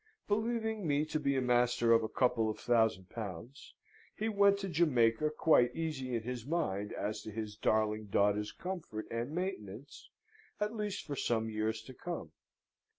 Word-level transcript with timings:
Believing 0.27 0.87
me 0.87 1.05
to 1.05 1.19
be 1.19 1.39
master 1.39 1.91
of 1.93 2.01
a 2.01 2.09
couple 2.09 2.49
of 2.49 2.57
thousand 2.59 3.11
pounds, 3.11 3.75
he 4.15 4.29
went 4.29 4.57
to 4.57 4.67
Jamaica 4.67 5.29
quite 5.37 5.75
easy 5.75 6.15
in 6.15 6.23
his 6.23 6.43
mind 6.43 6.91
as 6.91 7.21
to 7.21 7.29
his 7.29 7.55
darling 7.55 8.05
daughter's 8.07 8.51
comfort 8.51 9.05
and 9.11 9.29
maintenance, 9.29 10.09
at 10.59 10.73
least 10.75 11.05
for 11.05 11.15
some 11.15 11.51
years 11.51 11.83
to 11.83 11.93
come. 11.93 12.31